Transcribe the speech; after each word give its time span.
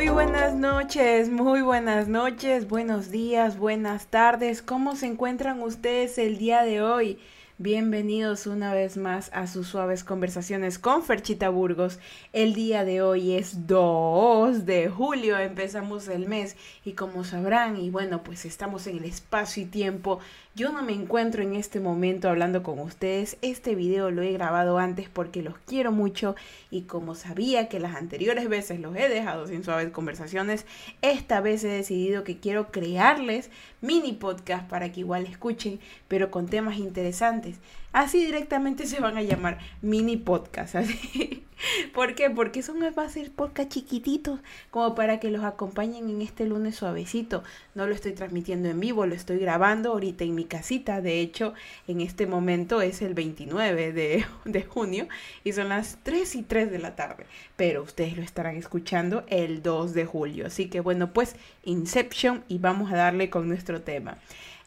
Muy 0.00 0.08
buenas 0.08 0.54
noches, 0.54 1.28
muy 1.28 1.60
buenas 1.60 2.08
noches, 2.08 2.66
buenos 2.66 3.10
días, 3.10 3.58
buenas 3.58 4.06
tardes. 4.06 4.62
¿Cómo 4.62 4.96
se 4.96 5.04
encuentran 5.04 5.60
ustedes 5.60 6.16
el 6.16 6.38
día 6.38 6.62
de 6.62 6.80
hoy? 6.80 7.18
Bienvenidos 7.58 8.46
una 8.46 8.72
vez 8.72 8.96
más 8.96 9.28
a 9.34 9.46
sus 9.46 9.66
suaves 9.66 10.02
conversaciones 10.02 10.78
con 10.78 11.02
Ferchita 11.02 11.50
Burgos. 11.50 11.98
El 12.32 12.54
día 12.54 12.86
de 12.86 13.02
hoy 13.02 13.32
es 13.36 13.66
2 13.66 14.64
de 14.64 14.88
julio, 14.88 15.36
empezamos 15.36 16.08
el 16.08 16.26
mes 16.26 16.56
y 16.86 16.92
como 16.92 17.22
sabrán, 17.22 17.76
y 17.76 17.90
bueno, 17.90 18.22
pues 18.22 18.46
estamos 18.46 18.86
en 18.86 18.96
el 18.96 19.04
espacio 19.04 19.64
y 19.64 19.66
tiempo 19.66 20.20
yo 20.56 20.72
no 20.72 20.82
me 20.82 20.92
encuentro 20.92 21.42
en 21.42 21.54
este 21.54 21.78
momento 21.78 22.28
hablando 22.28 22.62
con 22.62 22.80
ustedes. 22.80 23.36
Este 23.40 23.76
video 23.76 24.10
lo 24.10 24.22
he 24.22 24.32
grabado 24.32 24.78
antes 24.78 25.08
porque 25.08 25.42
los 25.42 25.54
quiero 25.58 25.92
mucho 25.92 26.34
y 26.70 26.82
como 26.82 27.14
sabía 27.14 27.68
que 27.68 27.78
las 27.78 27.94
anteriores 27.94 28.48
veces 28.48 28.80
los 28.80 28.96
he 28.96 29.08
dejado 29.08 29.46
sin 29.46 29.62
suaves 29.62 29.90
conversaciones, 29.90 30.66
esta 31.02 31.40
vez 31.40 31.62
he 31.62 31.68
decidido 31.68 32.24
que 32.24 32.38
quiero 32.38 32.72
crearles 32.72 33.50
mini 33.80 34.12
podcast 34.12 34.68
para 34.68 34.90
que 34.90 35.00
igual 35.00 35.24
escuchen, 35.26 35.78
pero 36.08 36.30
con 36.32 36.48
temas 36.48 36.78
interesantes. 36.78 37.58
Así 37.92 38.24
directamente 38.24 38.86
se 38.86 39.00
van 39.00 39.16
a 39.16 39.22
llamar 39.22 39.58
mini 39.82 40.16
podcast. 40.16 40.76
¿Por 41.92 42.14
qué? 42.14 42.30
Porque 42.30 42.62
son 42.62 42.80
va 42.80 43.02
a 43.02 43.08
ser 43.08 43.32
chiquititos, 43.68 44.40
como 44.70 44.94
para 44.94 45.20
que 45.20 45.30
los 45.30 45.44
acompañen 45.44 46.08
en 46.08 46.22
este 46.22 46.46
lunes 46.46 46.76
suavecito. 46.76 47.42
No 47.74 47.86
lo 47.86 47.94
estoy 47.94 48.12
transmitiendo 48.12 48.68
en 48.68 48.80
vivo, 48.80 49.06
lo 49.06 49.14
estoy 49.14 49.38
grabando 49.38 49.90
ahorita 49.90 50.24
en 50.24 50.34
mi 50.34 50.44
casita. 50.44 51.00
De 51.00 51.20
hecho, 51.20 51.52
en 51.86 52.00
este 52.00 52.26
momento 52.26 52.80
es 52.80 53.02
el 53.02 53.14
29 53.14 53.92
de, 53.92 54.24
de 54.44 54.62
junio 54.62 55.08
y 55.44 55.52
son 55.52 55.68
las 55.68 55.98
3 56.02 56.36
y 56.36 56.42
3 56.42 56.70
de 56.70 56.78
la 56.78 56.96
tarde. 56.96 57.26
Pero 57.56 57.82
ustedes 57.82 58.16
lo 58.16 58.22
estarán 58.22 58.56
escuchando 58.56 59.24
el 59.26 59.62
2 59.62 59.94
de 59.94 60.06
julio. 60.06 60.46
Así 60.46 60.68
que 60.68 60.80
bueno, 60.80 61.12
pues 61.12 61.36
Inception 61.64 62.44
y 62.48 62.58
vamos 62.58 62.92
a 62.92 62.96
darle 62.96 63.30
con 63.30 63.48
nuestro 63.48 63.82
tema. 63.82 64.16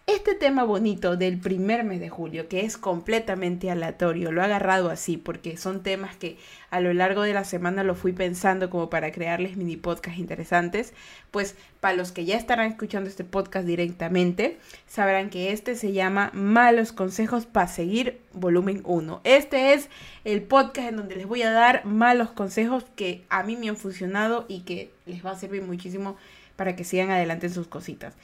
Este 0.05 0.35
tema 0.35 0.65
bonito 0.65 1.15
del 1.15 1.39
primer 1.39 1.85
mes 1.85 2.01
de 2.01 2.09
julio, 2.09 2.49
que 2.49 2.65
es 2.65 2.77
completamente 2.77 3.71
aleatorio, 3.71 4.33
lo 4.33 4.41
he 4.41 4.43
agarrado 4.43 4.89
así 4.89 5.15
porque 5.15 5.55
son 5.55 5.81
temas 5.81 6.17
que 6.17 6.37
a 6.69 6.81
lo 6.81 6.93
largo 6.93 7.21
de 7.21 7.31
la 7.31 7.45
semana 7.45 7.85
lo 7.85 7.95
fui 7.95 8.11
pensando 8.11 8.69
como 8.69 8.89
para 8.89 9.13
crearles 9.13 9.55
mini 9.55 9.77
podcasts 9.77 10.19
interesantes. 10.19 10.93
Pues 11.31 11.55
para 11.79 11.95
los 11.95 12.11
que 12.11 12.25
ya 12.25 12.35
estarán 12.35 12.69
escuchando 12.69 13.09
este 13.09 13.23
podcast 13.23 13.65
directamente, 13.65 14.57
sabrán 14.87 15.29
que 15.29 15.53
este 15.53 15.77
se 15.77 15.93
llama 15.93 16.31
Malos 16.33 16.91
Consejos 16.91 17.45
para 17.45 17.69
Seguir 17.69 18.19
Volumen 18.33 18.81
1. 18.83 19.21
Este 19.23 19.73
es 19.73 19.87
el 20.25 20.41
podcast 20.41 20.89
en 20.89 20.97
donde 20.97 21.15
les 21.15 21.27
voy 21.27 21.43
a 21.43 21.51
dar 21.51 21.85
malos 21.85 22.31
consejos 22.31 22.83
que 22.97 23.23
a 23.29 23.43
mí 23.43 23.55
me 23.55 23.69
han 23.69 23.77
funcionado 23.77 24.43
y 24.49 24.63
que 24.63 24.91
les 25.05 25.25
va 25.25 25.31
a 25.31 25.39
servir 25.39 25.61
muchísimo 25.61 26.17
para 26.57 26.75
que 26.75 26.83
sigan 26.83 27.09
adelante 27.09 27.47
en 27.47 27.53
sus 27.53 27.67
cositas. 27.67 28.15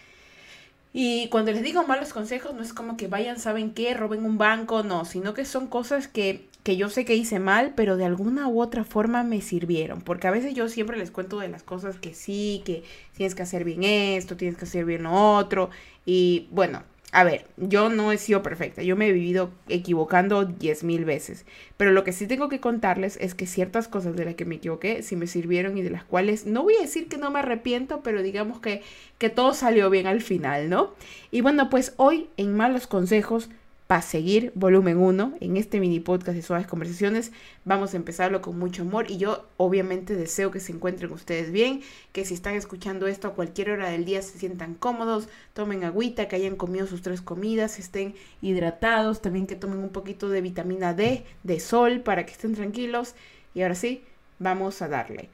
Y 0.91 1.27
cuando 1.29 1.51
les 1.51 1.61
digo 1.61 1.83
malos 1.85 2.13
consejos, 2.13 2.53
no 2.55 2.63
es 2.63 2.73
como 2.73 2.97
que 2.97 3.07
vayan, 3.07 3.39
¿saben 3.39 3.73
qué? 3.73 3.93
Roben 3.93 4.25
un 4.25 4.37
banco, 4.39 4.83
no, 4.83 5.05
sino 5.05 5.33
que 5.35 5.45
son 5.45 5.67
cosas 5.67 6.07
que, 6.07 6.47
que 6.63 6.77
yo 6.77 6.89
sé 6.89 7.05
que 7.05 7.15
hice 7.15 7.39
mal, 7.39 7.73
pero 7.75 7.95
de 7.95 8.05
alguna 8.05 8.47
u 8.47 8.61
otra 8.61 8.83
forma 8.83 9.23
me 9.23 9.41
sirvieron. 9.41 10.01
Porque 10.01 10.27
a 10.27 10.31
veces 10.31 10.55
yo 10.55 10.67
siempre 10.67 10.97
les 10.97 11.11
cuento 11.11 11.39
de 11.39 11.47
las 11.49 11.61
cosas 11.63 11.99
que 11.99 12.15
sí, 12.15 12.63
que 12.65 12.83
tienes 13.15 13.35
que 13.35 13.43
hacer 13.43 13.63
bien 13.65 13.83
esto, 13.83 14.35
tienes 14.35 14.57
que 14.57 14.65
hacer 14.65 14.85
bien 14.85 15.03
lo 15.03 15.13
otro. 15.13 15.69
Y 16.05 16.47
bueno, 16.51 16.83
a 17.11 17.23
ver, 17.23 17.47
yo 17.57 17.89
no 17.89 18.11
he 18.11 18.17
sido 18.19 18.43
perfecta, 18.43 18.83
yo 18.83 18.95
me 18.95 19.07
he 19.07 19.11
vivido 19.11 19.49
equivocando 19.67 20.45
diez 20.45 20.83
mil 20.83 21.05
veces, 21.05 21.43
pero 21.75 21.91
lo 21.91 22.03
que 22.03 22.11
sí 22.11 22.27
tengo 22.27 22.49
que 22.49 22.59
contarles 22.59 23.17
es 23.19 23.33
que 23.33 23.47
ciertas 23.47 23.87
cosas 23.87 24.15
de 24.15 24.25
las 24.25 24.35
que 24.35 24.45
me 24.45 24.55
equivoqué 24.55 25.01
sí 25.01 25.15
me 25.15 25.25
sirvieron 25.25 25.75
y 25.77 25.81
de 25.81 25.89
las 25.89 26.03
cuales 26.03 26.45
no 26.45 26.61
voy 26.61 26.75
a 26.75 26.81
decir 26.81 27.07
que 27.07 27.17
no 27.17 27.31
me 27.31 27.39
arrepiento, 27.39 28.01
pero 28.03 28.21
digamos 28.21 28.59
que, 28.59 28.83
que 29.17 29.29
todo 29.29 29.55
salió 29.55 29.89
bien 29.89 30.05
al 30.05 30.21
final, 30.21 30.69
¿no? 30.69 30.93
Y 31.31 31.41
bueno, 31.41 31.69
pues 31.71 31.93
hoy 31.97 32.29
en 32.37 32.55
Malos 32.55 32.85
Consejos 32.85 33.49
para 33.89 34.03
seguir 34.03 34.51
volumen 34.53 34.99
1 34.99 35.37
en 35.39 35.57
este 35.57 35.79
mini 35.79 35.99
podcast 35.99 36.35
de 36.35 36.43
Suaves 36.43 36.67
Conversaciones. 36.67 37.31
Vamos 37.65 37.95
a 37.95 37.97
empezarlo 37.97 38.39
con 38.39 38.59
mucho 38.59 38.83
amor 38.83 39.09
y 39.09 39.17
yo 39.17 39.47
obviamente 39.57 40.15
deseo 40.15 40.51
que 40.51 40.59
se 40.59 40.71
encuentren 40.71 41.11
ustedes 41.11 41.51
bien, 41.51 41.81
que 42.11 42.23
si 42.23 42.35
están 42.35 42.53
escuchando 42.53 43.07
esto 43.07 43.27
a 43.27 43.33
cualquier 43.33 43.71
hora 43.71 43.89
del 43.89 44.05
día 44.05 44.21
se 44.21 44.37
sientan 44.37 44.75
cómodos, 44.75 45.27
tomen 45.53 45.83
agüita, 45.83 46.27
que 46.27 46.35
hayan 46.35 46.55
comido 46.55 46.85
sus 46.85 47.01
tres 47.01 47.19
comidas, 47.21 47.79
estén 47.79 48.13
hidratados, 48.43 49.23
también 49.23 49.47
que 49.47 49.55
tomen 49.55 49.79
un 49.79 49.89
poquito 49.89 50.29
de 50.29 50.41
vitamina 50.41 50.93
D, 50.93 51.25
de 51.41 51.59
sol, 51.59 52.01
para 52.01 52.27
que 52.27 52.33
estén 52.33 52.53
tranquilos. 52.53 53.15
Y 53.55 53.63
ahora 53.63 53.73
sí, 53.73 54.03
vamos 54.37 54.83
a 54.83 54.87
darle. 54.87 55.29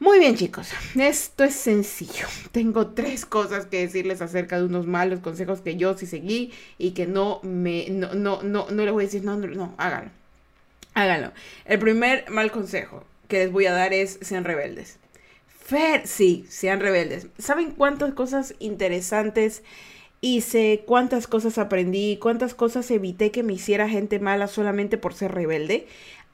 Muy 0.00 0.20
bien 0.20 0.36
chicos, 0.36 0.68
esto 0.94 1.42
es 1.42 1.54
sencillo. 1.54 2.26
Tengo 2.52 2.88
tres 2.88 3.26
cosas 3.26 3.66
que 3.66 3.80
decirles 3.80 4.22
acerca 4.22 4.56
de 4.56 4.64
unos 4.64 4.86
malos 4.86 5.18
consejos 5.20 5.60
que 5.60 5.76
yo 5.76 5.96
sí 5.98 6.06
seguí 6.06 6.52
y 6.78 6.92
que 6.92 7.06
no 7.06 7.40
me, 7.42 7.88
no, 7.90 8.14
no, 8.14 8.42
no, 8.42 8.68
no 8.70 8.84
les 8.84 8.92
voy 8.92 9.04
a 9.04 9.06
decir, 9.06 9.24
no, 9.24 9.36
no, 9.36 9.48
no, 9.48 9.74
háganlo. 9.76 10.10
Háganlo. 10.94 11.32
El 11.64 11.78
primer 11.80 12.30
mal 12.30 12.52
consejo 12.52 13.04
que 13.28 13.38
les 13.38 13.52
voy 13.52 13.66
a 13.66 13.72
dar 13.72 13.92
es 13.92 14.18
sean 14.22 14.44
rebeldes. 14.44 14.98
Fer, 15.48 16.06
sí, 16.06 16.46
sean 16.48 16.80
rebeldes. 16.80 17.26
¿Saben 17.38 17.72
cuántas 17.72 18.14
cosas 18.14 18.54
interesantes 18.60 19.62
hice? 20.20 20.84
¿Cuántas 20.86 21.26
cosas 21.26 21.58
aprendí? 21.58 22.18
¿Cuántas 22.18 22.54
cosas 22.54 22.90
evité 22.90 23.30
que 23.30 23.42
me 23.42 23.54
hiciera 23.54 23.88
gente 23.88 24.18
mala 24.20 24.46
solamente 24.46 24.98
por 24.98 25.14
ser 25.14 25.32
rebelde? 25.32 25.86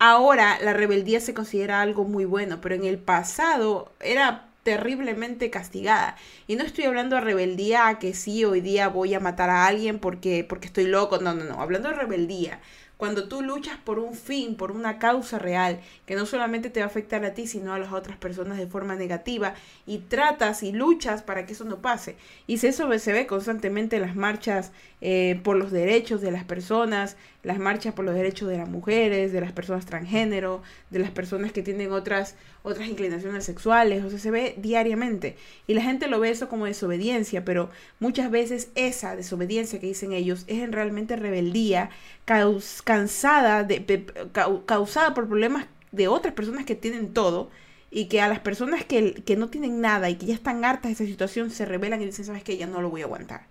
Ahora 0.06 0.59
la 0.60 0.75
rebeldía 0.75 1.19
se 1.19 1.32
considera 1.32 1.81
algo 1.81 2.04
muy 2.04 2.26
bueno, 2.26 2.60
pero 2.60 2.75
en 2.75 2.84
el 2.84 2.98
pasado 2.98 3.91
era 4.00 4.50
terriblemente 4.62 5.48
castigada. 5.48 6.16
Y 6.47 6.56
no 6.56 6.62
estoy 6.62 6.84
hablando 6.84 7.16
de 7.16 7.22
rebeldía 7.22 7.88
a 7.88 7.98
que 7.98 8.12
sí, 8.12 8.44
hoy 8.44 8.60
día 8.60 8.88
voy 8.88 9.15
a 9.15 9.20
matar 9.20 9.48
a 9.48 9.66
alguien 9.66 9.98
porque, 9.98 10.44
porque 10.47 10.66
estoy 10.66 10.84
loco. 10.88 11.16
No, 11.20 11.32
no, 11.32 11.44
no. 11.44 11.59
Hablando 11.59 11.88
de 11.88 11.94
rebeldía 11.94 12.60
cuando 12.97 13.28
tú 13.28 13.43
luchas 13.43 13.77
por 13.84 13.99
un 13.99 14.15
fin, 14.15 14.56
por 14.56 14.71
una 14.71 14.99
causa 14.99 15.38
real, 15.38 15.81
que 16.06 16.15
no 16.15 16.27
solamente 16.27 16.71
te 16.71 16.81
va 16.81 16.87
a 16.87 16.88
afectar 16.88 17.25
a 17.25 17.34
ti, 17.34 17.47
sino 17.47 17.72
a 17.72 17.78
las 17.78 17.93
otras 17.93 18.16
personas 18.16 18.59
de 18.59 18.66
forma 18.66 18.94
negativa, 18.94 19.55
y 19.87 19.99
tratas 19.99 20.62
y 20.62 20.72
luchas 20.72 21.22
para 21.22 21.44
que 21.47 21.53
eso 21.53 21.65
no 21.65 21.78
pase. 21.78 22.16
Y 22.47 22.54
eso 22.65 22.99
se 22.99 23.12
ve 23.12 23.27
constantemente 23.27 23.97
en 23.97 24.03
las 24.03 24.16
marchas 24.16 24.72
eh, 25.00 25.41
por 25.43 25.56
los 25.56 25.71
derechos 25.71 26.21
de 26.21 26.31
las 26.31 26.44
personas, 26.44 27.16
las 27.43 27.59
marchas 27.59 27.94
por 27.94 28.04
los 28.04 28.15
derechos 28.15 28.49
de 28.49 28.59
las 28.59 28.69
mujeres, 28.69 29.33
de 29.33 29.41
las 29.41 29.53
personas 29.53 29.84
transgénero, 29.87 30.62
de 30.91 30.99
las 31.00 31.10
personas 31.10 31.53
que 31.53 31.62
tienen 31.62 31.93
otras, 31.93 32.37
otras 32.64 32.88
inclinaciones 32.88 33.44
sexuales, 33.44 34.02
o 34.04 34.10
sea, 34.10 34.19
se 34.19 34.30
ve 34.30 34.54
diariamente. 34.56 35.36
Y 35.66 35.75
la 35.75 35.82
gente 35.82 36.08
lo 36.08 36.19
ve 36.19 36.30
eso 36.30 36.48
como 36.48 36.64
desobediencia, 36.64 37.44
pero 37.44 37.69
muchas 38.00 38.30
veces 38.30 38.70
esa 38.75 39.16
desobediencia 39.16 39.78
que 39.78 39.86
dicen 39.86 40.12
ellos 40.12 40.44
es 40.47 40.62
en 40.62 40.72
realmente 40.72 41.14
rebeldía 41.14 41.91
cansada 42.24 43.64
de, 43.64 44.06
causada 44.64 45.12
por 45.12 45.28
problemas 45.28 45.66
de 45.92 46.08
otras 46.08 46.32
personas 46.32 46.64
que 46.64 46.74
tienen 46.74 47.12
todo 47.12 47.50
y 47.91 48.06
que 48.06 48.22
a 48.22 48.28
las 48.28 48.41
personas 48.41 48.82
que, 48.86 49.12
que, 49.12 49.36
no 49.36 49.50
tienen 49.50 49.82
nada 49.82 50.08
y 50.08 50.16
que 50.16 50.26
ya 50.26 50.34
están 50.34 50.64
hartas 50.64 50.88
de 50.88 50.92
esa 50.92 51.04
situación 51.04 51.50
se 51.50 51.66
rebelan 51.66 52.00
y 52.00 52.06
dicen, 52.06 52.24
sabes 52.24 52.44
que 52.44 52.56
ya 52.56 52.66
no 52.66 52.80
lo 52.80 52.88
voy 52.88 53.03
a 53.03 53.04
aguantar. 53.04 53.47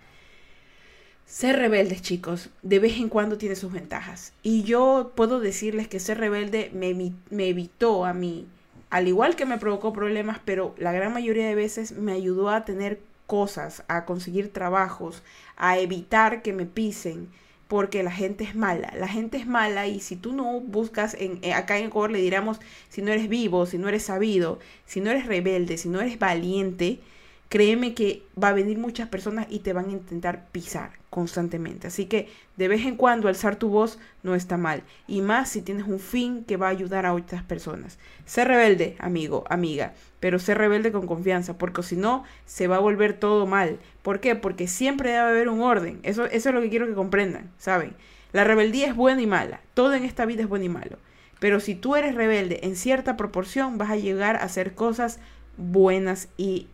Ser 1.28 1.58
rebeldes, 1.58 2.02
chicos, 2.02 2.50
de 2.64 2.80
vez 2.80 2.98
en 2.98 3.10
cuando 3.10 3.38
tiene 3.38 3.56
sus 3.56 3.72
ventajas. 3.72 4.34
Y 4.42 4.64
yo 4.64 5.14
puedo 5.16 5.40
decirles 5.40 5.88
que 5.88 6.00
ser 6.00 6.18
rebelde 6.18 6.72
me, 6.74 7.14
me 7.30 7.48
evitó 7.48 8.06
a 8.06 8.14
mí, 8.14 8.48
al 8.94 9.08
igual 9.08 9.36
que 9.36 9.48
me 9.48 9.58
provocó 9.58 9.92
problemas, 9.92 10.40
pero 10.46 10.76
la 10.78 10.92
gran 10.92 11.12
mayoría 11.12 11.48
de 11.48 11.56
veces 11.56 11.94
me 11.94 12.12
ayudó 12.12 12.50
a 12.50 12.64
tener 12.64 13.00
cosas, 13.26 13.84
a 13.88 14.06
conseguir 14.06 14.54
trabajos, 14.54 15.24
a 15.58 15.80
evitar 15.80 16.44
que 16.44 16.54
me 16.54 16.68
pisen, 16.68 17.28
porque 17.68 18.04
la 18.04 18.12
gente 18.12 18.44
es 18.44 18.54
mala. 18.54 18.94
La 18.96 19.08
gente 19.08 19.38
es 19.38 19.48
mala 19.48 19.88
y 19.88 20.00
si 20.00 20.16
tú 20.16 20.32
no 20.32 20.60
buscas, 20.60 21.16
en, 21.16 21.40
eh, 21.42 21.54
acá 21.54 21.80
en 21.80 21.88
Ecuador 21.88 22.12
le 22.12 22.22
diríamos, 22.22 22.60
si 22.90 23.02
no 23.02 23.12
eres 23.12 23.30
vivo, 23.30 23.66
si 23.66 23.80
no 23.80 23.90
eres 23.90 24.04
sabido, 24.04 24.60
si 24.86 25.02
no 25.02 25.10
eres 25.10 25.26
rebelde, 25.26 25.80
si 25.80 25.90
no 25.90 26.00
eres 26.00 26.20
valiente, 26.20 27.00
créeme 27.50 27.94
que 27.94 28.24
va 28.42 28.50
a 28.50 28.54
venir 28.54 28.78
muchas 28.78 29.08
personas 29.10 29.46
y 29.50 29.60
te 29.60 29.74
van 29.74 29.90
a 29.90 29.92
intentar 29.92 30.48
pisar 30.52 30.92
constantemente. 31.10 31.88
Así 31.88 32.08
que 32.08 32.28
de 32.58 32.68
vez 32.68 32.86
en 32.86 32.96
cuando 32.96 33.28
alzar 33.28 33.56
tu 33.58 33.70
voz 33.70 34.00
no 34.24 34.34
está 34.34 34.58
mal. 34.58 34.82
Y 35.08 35.22
más 35.22 35.50
si 35.50 35.62
tienes 35.62 35.86
un 35.86 36.00
fin 36.00 36.44
que 36.46 36.58
va 36.58 36.68
a 36.68 36.72
ayudar 36.72 37.06
a 37.06 37.14
otras 37.14 37.44
personas. 37.44 38.00
Sé 38.26 38.44
rebelde, 38.44 38.96
amigo, 39.00 39.44
amiga, 39.50 39.94
pero 40.20 40.40
sé 40.40 40.56
rebelde 40.56 40.92
con 40.92 41.06
confianza, 41.06 41.58
porque 41.58 41.84
si 41.84 41.96
no, 41.96 42.24
se 42.46 42.68
va 42.68 42.78
a 42.78 42.80
volver 42.80 43.14
todo 43.14 43.46
mal. 43.46 43.78
¿Por 44.02 44.20
qué? 44.20 44.36
Porque 44.36 44.68
siempre 44.68 45.12
debe 45.12 45.22
haber 45.22 45.50
un 45.50 45.62
orden. 45.62 46.00
Eso, 46.02 46.26
eso 46.26 46.50
es 46.50 46.56
lo 46.56 46.62
que 46.62 46.70
quiero 46.70 46.88
que 46.88 46.96
comprendan, 46.96 47.52
¿saben? 47.60 47.94
La 48.32 48.44
rebeldía 48.44 48.88
es 48.88 48.96
buena 48.96 49.22
y 49.22 49.28
mala. 49.28 49.62
Todo 49.76 49.94
en 49.94 50.06
esta 50.06 50.26
vida 50.26 50.42
es 50.42 50.50
bueno 50.50 50.66
y 50.66 50.70
malo. 50.70 50.98
Pero 51.40 51.60
si 51.60 51.76
tú 51.76 51.96
eres 51.96 52.16
rebelde 52.16 52.62
en 52.64 52.76
cierta 52.76 53.16
proporción, 53.16 53.78
vas 53.78 53.92
a 53.92 53.96
llegar 53.98 54.38
a 54.38 54.44
hacer 54.44 54.74
cosas 54.74 55.20
buenas 55.58 56.30
y 56.38 56.68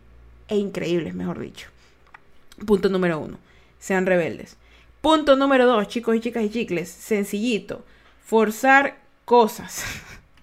e 0.50 0.56
increíbles, 0.56 1.14
mejor 1.14 1.38
dicho. 1.38 1.68
Punto 2.66 2.90
número 2.90 3.18
uno, 3.18 3.38
sean 3.78 4.04
rebeldes. 4.04 4.56
Punto 5.00 5.36
número 5.36 5.64
dos, 5.64 5.88
chicos 5.88 6.14
y 6.16 6.20
chicas 6.20 6.44
y 6.44 6.50
chicles, 6.50 6.90
sencillito, 6.90 7.84
forzar 8.22 8.98
cosas. 9.24 9.84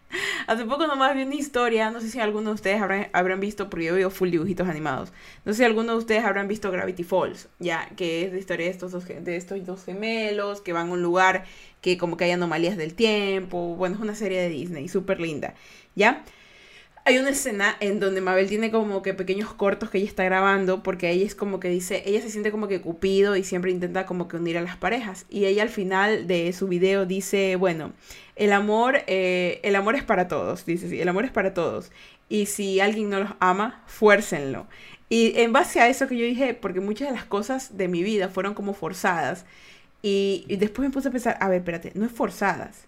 Hace 0.47 0.65
poco 0.65 0.87
nomás 0.87 1.13
vi 1.15 1.23
una 1.23 1.35
historia, 1.35 1.91
no 1.91 1.99
sé 1.99 2.09
si 2.09 2.19
alguno 2.19 2.49
de 2.49 2.55
ustedes 2.55 2.81
habrán, 2.81 3.39
visto, 3.39 3.69
porque 3.69 3.85
yo 3.85 3.93
veo 3.95 4.09
full 4.09 4.29
dibujitos 4.29 4.67
animados. 4.67 5.11
No 5.45 5.51
sé 5.51 5.57
si 5.59 5.63
alguno 5.65 5.91
de 5.91 5.97
ustedes 5.99 6.23
habrán 6.23 6.47
visto 6.47 6.71
Gravity 6.71 7.03
Falls, 7.03 7.49
ya, 7.59 7.89
que 7.97 8.25
es 8.25 8.31
la 8.31 8.39
historia 8.39 8.65
de 8.65 8.71
estos 8.71 8.93
dos, 8.93 9.05
de 9.05 9.35
estos 9.35 9.63
dos 9.65 9.83
gemelos 9.83 10.61
que 10.61 10.73
van 10.73 10.89
a 10.89 10.93
un 10.93 11.01
lugar 11.01 11.43
que 11.81 11.97
como 11.97 12.17
que 12.17 12.23
hay 12.23 12.31
anomalías 12.31 12.77
del 12.77 12.93
tiempo. 12.93 13.75
Bueno, 13.75 13.95
es 13.95 14.01
una 14.01 14.15
serie 14.15 14.41
de 14.41 14.49
Disney, 14.49 14.87
súper 14.87 15.19
linda, 15.19 15.53
¿ya? 15.95 16.23
Hay 17.07 17.19
una 17.19 17.29
escena 17.29 17.77
en 17.79 18.01
donde 18.01 18.19
Mabel 18.19 18.49
tiene 18.49 18.69
como 18.69 19.01
que 19.01 19.13
pequeños 19.13 19.53
cortos 19.53 19.89
que 19.89 19.97
ella 19.97 20.07
está 20.07 20.25
grabando 20.25 20.83
porque 20.83 21.09
ella 21.09 21.25
es 21.25 21.35
como 21.35 21.61
que 21.61 21.69
dice, 21.69 22.03
ella 22.05 22.21
se 22.21 22.29
siente 22.29 22.51
como 22.51 22.67
que 22.67 22.81
cupido 22.81 23.37
y 23.37 23.45
siempre 23.45 23.71
intenta 23.71 24.05
como 24.05 24.27
que 24.27 24.35
unir 24.35 24.57
a 24.57 24.61
las 24.61 24.75
parejas. 24.75 25.25
Y 25.29 25.45
ella 25.45 25.63
al 25.63 25.69
final 25.69 26.27
de 26.27 26.51
su 26.51 26.67
video 26.67 27.05
dice, 27.05 27.55
bueno, 27.55 27.93
el 28.35 28.51
amor, 28.51 29.03
eh, 29.07 29.61
el 29.63 29.77
amor 29.77 29.95
es 29.95 30.03
para 30.03 30.27
todos, 30.27 30.65
dice, 30.65 30.89
sí, 30.89 30.99
el 30.99 31.07
amor 31.07 31.23
es 31.23 31.31
para 31.31 31.53
todos. 31.53 31.91
Y 32.27 32.47
si 32.47 32.81
alguien 32.81 33.09
no 33.09 33.21
los 33.21 33.31
ama, 33.39 33.83
fuércenlo. 33.87 34.67
Y 35.07 35.39
en 35.39 35.53
base 35.53 35.79
a 35.79 35.87
eso 35.87 36.09
que 36.09 36.17
yo 36.17 36.25
dije, 36.25 36.55
porque 36.55 36.81
muchas 36.81 37.07
de 37.07 37.15
las 37.15 37.23
cosas 37.23 37.77
de 37.77 37.87
mi 37.87 38.03
vida 38.03 38.27
fueron 38.27 38.53
como 38.53 38.73
forzadas. 38.73 39.45
Y, 40.01 40.43
y 40.49 40.57
después 40.57 40.85
me 40.89 40.93
puse 40.93 41.07
a 41.07 41.11
pensar, 41.11 41.37
a 41.39 41.47
ver, 41.47 41.59
espérate, 41.59 41.93
no 41.95 42.05
es 42.05 42.11
forzadas 42.11 42.86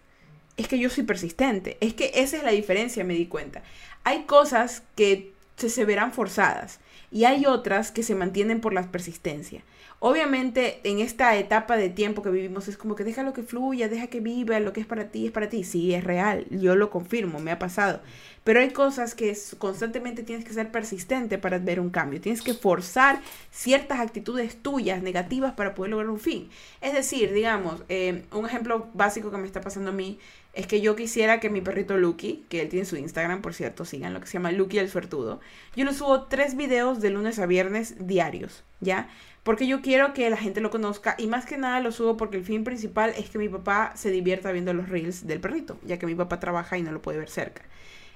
es 0.60 0.68
que 0.68 0.78
yo 0.78 0.90
soy 0.90 1.06
persistente. 1.06 1.78
Es 1.80 1.94
que 1.94 2.12
esa 2.16 2.38
es 2.38 2.44
la 2.44 2.52
diferencia, 2.52 3.06
me 3.06 3.14
di 3.14 3.28
cuenta. 3.28 3.64
Hay 4.04 4.24
cosas 4.24 4.84
que 4.96 5.32
se, 5.56 5.86
verán 5.86 6.12
forzadas 6.12 6.80
y 7.12 7.24
hay 7.24 7.46
otras 7.46 7.92
que 7.92 8.04
se 8.04 8.14
mantienen 8.14 8.60
por 8.60 8.74
la 8.74 8.92
persistencia. 8.92 9.64
Obviamente 10.02 10.80
en 10.86 11.00
esta 11.00 11.36
etapa 11.36 11.76
de 11.76 11.90
tiempo 11.90 12.22
que 12.22 12.30
vivimos 12.30 12.70
es 12.70 12.78
como 12.78 12.96
que 12.96 13.04
deja 13.04 13.22
lo 13.22 13.34
que 13.34 13.44
fluya, 13.44 13.90
deja 13.90 14.08
que 14.08 14.22
viva, 14.22 14.58
lo 14.62 14.72
que 14.72 14.80
es 14.80 14.88
para 14.88 15.10
ti 15.10 15.26
es 15.26 15.32
para 15.32 15.50
ti. 15.50 15.66
Sí, 15.66 15.94
es 15.94 16.06
real, 16.06 16.46
yo 16.50 16.76
lo 16.76 16.90
confirmo, 16.90 17.40
me 17.40 17.52
ha 17.52 17.60
pasado. 17.60 18.02
Pero 18.46 18.62
hay 18.62 18.72
cosas 18.72 19.14
que 19.14 19.38
constantemente 19.58 20.24
tienes 20.24 20.46
que 20.46 20.54
ser 20.54 20.72
persistente 20.72 21.38
para 21.38 21.60
ver 21.60 21.82
un 21.82 21.90
cambio. 21.90 22.22
Tienes 22.22 22.42
que 22.42 22.54
forzar 22.54 23.22
ciertas 23.52 24.00
actitudes 24.00 24.62
tuyas 24.62 25.04
negativas 25.04 25.54
para 25.54 25.76
poder 25.76 25.92
lograr 25.92 26.10
un 26.10 26.20
fin. 26.20 26.50
Es 26.80 26.94
decir, 26.94 27.34
digamos, 27.34 27.84
eh, 27.90 28.24
un 28.32 28.46
ejemplo 28.46 28.88
básico 28.94 29.32
que 29.32 29.38
me 29.38 29.48
está 29.48 29.60
pasando 29.60 29.90
a 29.90 29.94
mí 29.94 30.18
es 30.54 30.66
que 30.66 30.82
yo 30.82 30.96
quisiera 30.96 31.40
que 31.40 31.50
mi 31.50 31.62
perrito 31.62 31.98
Lucky, 31.98 32.46
que 32.50 32.62
él 32.62 32.70
tiene 32.70 32.86
su 32.86 32.98
Instagram, 32.98 33.42
por 33.42 33.54
cierto, 33.54 33.86
sigan 33.86 34.14
lo 34.14 34.20
que 34.20 34.28
se 34.28 34.34
llama 34.34 34.52
Lucky 34.52 34.80
el 34.80 34.90
Suertudo, 34.90 35.40
yo 35.76 35.86
le 35.86 35.94
subo 35.94 36.24
tres 36.24 36.56
videos 36.56 37.02
de 37.02 37.12
lunes 37.12 37.38
a 37.40 37.46
viernes 37.46 37.96
diarios, 38.08 38.64
¿ya? 38.80 39.10
Porque 39.50 39.66
yo 39.66 39.82
quiero 39.82 40.14
que 40.14 40.30
la 40.30 40.38
gente 40.38 40.62
lo 40.62 40.70
conozca 40.70 41.16
y 41.18 41.26
más 41.26 41.48
que 41.48 41.58
nada 41.58 41.80
lo 41.80 41.92
subo 41.92 42.18
porque 42.18 42.38
el 42.38 42.44
fin 42.44 42.64
principal 42.64 43.16
es 43.18 43.32
que 43.32 43.40
mi 43.40 43.50
papá 43.50 43.94
se 43.96 44.12
divierta 44.12 44.52
viendo 44.52 44.76
los 44.76 44.90
reels 44.90 45.26
del 45.26 45.40
perrito, 45.40 45.80
ya 45.84 45.98
que 45.98 46.06
mi 46.06 46.14
papá 46.14 46.40
trabaja 46.40 46.78
y 46.78 46.84
no 46.84 46.92
lo 46.92 47.02
puede 47.02 47.18
ver 47.18 47.32
cerca. 47.32 47.64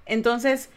Entonces, 0.06 0.70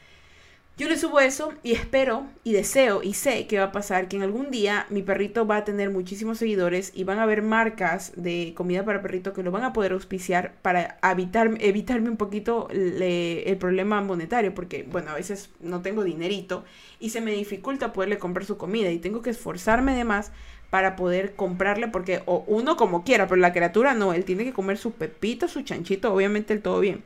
yo 0.78 0.90
le 0.90 0.98
subo 0.98 1.20
eso 1.20 1.54
y 1.62 1.72
espero 1.72 2.26
y 2.44 2.52
deseo 2.52 3.02
y 3.02 3.14
sé 3.14 3.46
que 3.46 3.58
va 3.58 3.64
a 3.64 3.72
pasar 3.72 4.08
que 4.08 4.16
en 4.16 4.22
algún 4.22 4.50
día 4.50 4.86
mi 4.90 5.00
perrito 5.00 5.46
va 5.46 5.56
a 5.56 5.64
tener 5.64 5.88
muchísimos 5.88 6.36
seguidores 6.36 6.92
y 6.94 7.04
van 7.04 7.18
a 7.18 7.22
haber 7.22 7.40
marcas 7.40 8.12
de 8.14 8.52
comida 8.54 8.84
para 8.84 9.00
perrito 9.00 9.32
que 9.32 9.42
lo 9.42 9.50
van 9.50 9.64
a 9.64 9.72
poder 9.72 9.92
auspiciar 9.92 10.52
para 10.60 10.98
evitar, 11.02 11.50
evitarme 11.60 12.10
un 12.10 12.18
poquito 12.18 12.68
el 12.70 13.56
problema 13.58 14.02
monetario 14.02 14.54
porque, 14.54 14.82
bueno, 14.82 15.12
a 15.12 15.14
veces 15.14 15.48
no 15.60 15.80
tengo 15.80 16.04
dinerito 16.04 16.62
y 17.00 17.08
se 17.08 17.22
me 17.22 17.32
dificulta 17.32 17.94
poderle 17.94 18.18
comprar 18.18 18.44
su 18.44 18.58
comida 18.58 18.90
y 18.90 18.98
tengo 18.98 19.22
que 19.22 19.30
esforzarme 19.30 19.96
de 19.96 20.04
más 20.04 20.30
para 20.68 20.94
poder 20.94 21.36
comprarle 21.36 21.88
porque 21.88 22.22
o 22.26 22.44
uno 22.46 22.76
como 22.76 23.02
quiera, 23.02 23.26
pero 23.28 23.40
la 23.40 23.54
criatura 23.54 23.94
no, 23.94 24.12
él 24.12 24.26
tiene 24.26 24.44
que 24.44 24.52
comer 24.52 24.76
su 24.76 24.92
pepito, 24.92 25.48
su 25.48 25.62
chanchito, 25.62 26.12
obviamente 26.12 26.52
el 26.52 26.60
todo 26.60 26.80
bien. 26.80 27.02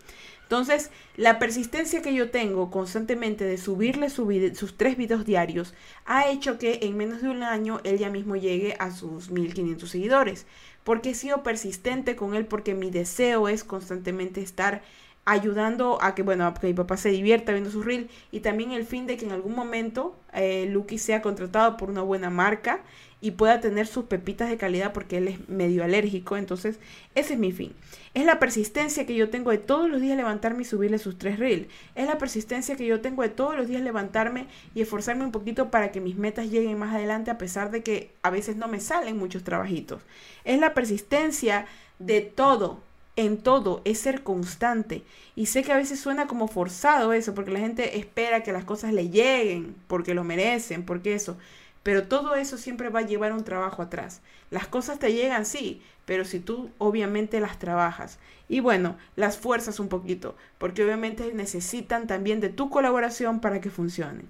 Entonces, 0.50 0.90
la 1.14 1.38
persistencia 1.38 2.02
que 2.02 2.12
yo 2.12 2.32
tengo 2.32 2.72
constantemente 2.72 3.44
de 3.44 3.56
subirle 3.56 4.10
sus 4.10 4.76
tres 4.76 4.96
videos 4.96 5.24
diarios 5.24 5.74
ha 6.06 6.28
hecho 6.28 6.58
que 6.58 6.80
en 6.82 6.96
menos 6.96 7.22
de 7.22 7.28
un 7.28 7.44
año 7.44 7.78
él 7.84 7.98
ya 7.98 8.10
mismo 8.10 8.34
llegue 8.34 8.74
a 8.80 8.90
sus 8.90 9.30
1500 9.30 9.88
seguidores. 9.88 10.46
Porque 10.82 11.10
he 11.10 11.14
sido 11.14 11.44
persistente 11.44 12.16
con 12.16 12.34
él, 12.34 12.46
porque 12.46 12.74
mi 12.74 12.90
deseo 12.90 13.46
es 13.46 13.62
constantemente 13.62 14.40
estar 14.40 14.82
ayudando 15.24 16.02
a 16.02 16.16
que, 16.16 16.24
bueno, 16.24 16.44
a 16.44 16.54
que 16.54 16.66
mi 16.66 16.74
papá 16.74 16.96
se 16.96 17.10
divierta 17.10 17.52
viendo 17.52 17.70
su 17.70 17.84
reel 17.84 18.10
y 18.32 18.40
también 18.40 18.72
el 18.72 18.84
fin 18.84 19.06
de 19.06 19.16
que 19.16 19.26
en 19.26 19.30
algún 19.30 19.54
momento 19.54 20.18
eh, 20.32 20.66
Lucky 20.68 20.98
sea 20.98 21.22
contratado 21.22 21.76
por 21.76 21.90
una 21.90 22.02
buena 22.02 22.28
marca 22.28 22.80
y 23.20 23.32
pueda 23.32 23.60
tener 23.60 23.86
sus 23.86 24.04
pepitas 24.06 24.48
de 24.48 24.56
calidad 24.56 24.92
porque 24.92 25.18
él 25.18 25.28
es 25.28 25.48
medio 25.48 25.84
alérgico. 25.84 26.36
Entonces, 26.36 26.78
ese 27.14 27.34
es 27.34 27.38
mi 27.38 27.52
fin. 27.52 27.72
Es 28.14 28.24
la 28.24 28.38
persistencia 28.38 29.06
que 29.06 29.14
yo 29.14 29.30
tengo 29.30 29.50
de 29.50 29.58
todos 29.58 29.90
los 29.90 30.00
días 30.00 30.16
levantarme 30.16 30.62
y 30.62 30.64
subirle 30.64 30.98
sus 30.98 31.18
tres 31.18 31.38
reels. 31.38 31.68
Es 31.94 32.06
la 32.06 32.18
persistencia 32.18 32.76
que 32.76 32.86
yo 32.86 33.00
tengo 33.00 33.22
de 33.22 33.28
todos 33.28 33.56
los 33.56 33.68
días 33.68 33.82
levantarme 33.82 34.46
y 34.74 34.80
esforzarme 34.80 35.24
un 35.24 35.32
poquito 35.32 35.70
para 35.70 35.92
que 35.92 36.00
mis 36.00 36.16
metas 36.16 36.50
lleguen 36.50 36.78
más 36.78 36.94
adelante 36.94 37.30
a 37.30 37.38
pesar 37.38 37.70
de 37.70 37.82
que 37.82 38.10
a 38.22 38.30
veces 38.30 38.56
no 38.56 38.68
me 38.68 38.80
salen 38.80 39.18
muchos 39.18 39.44
trabajitos. 39.44 40.02
Es 40.44 40.58
la 40.58 40.74
persistencia 40.74 41.66
de 41.98 42.22
todo, 42.22 42.80
en 43.16 43.38
todo, 43.38 43.82
es 43.84 43.98
ser 43.98 44.22
constante. 44.22 45.02
Y 45.36 45.46
sé 45.46 45.62
que 45.62 45.72
a 45.72 45.76
veces 45.76 46.00
suena 46.00 46.26
como 46.26 46.48
forzado 46.48 47.12
eso, 47.12 47.34
porque 47.34 47.50
la 47.50 47.60
gente 47.60 47.98
espera 47.98 48.42
que 48.42 48.52
las 48.52 48.64
cosas 48.64 48.92
le 48.92 49.10
lleguen, 49.10 49.76
porque 49.86 50.14
lo 50.14 50.24
merecen, 50.24 50.84
porque 50.84 51.14
eso. 51.14 51.36
Pero 51.82 52.08
todo 52.08 52.34
eso 52.34 52.58
siempre 52.58 52.90
va 52.90 53.00
a 53.00 53.06
llevar 53.06 53.32
un 53.32 53.44
trabajo 53.44 53.82
atrás. 53.82 54.20
Las 54.50 54.66
cosas 54.66 54.98
te 54.98 55.12
llegan, 55.12 55.46
sí, 55.46 55.82
pero 56.04 56.24
si 56.24 56.40
tú 56.40 56.70
obviamente 56.78 57.40
las 57.40 57.58
trabajas. 57.58 58.18
Y 58.48 58.60
bueno, 58.60 58.96
las 59.16 59.38
fuerzas 59.38 59.80
un 59.80 59.88
poquito, 59.88 60.36
porque 60.58 60.84
obviamente 60.84 61.32
necesitan 61.32 62.06
también 62.06 62.40
de 62.40 62.50
tu 62.50 62.68
colaboración 62.68 63.40
para 63.40 63.60
que 63.60 63.70
funcionen. 63.70 64.28